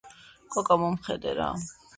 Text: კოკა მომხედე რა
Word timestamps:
კოკა 0.55 0.79
მომხედე 0.85 1.37
რა 1.43 1.55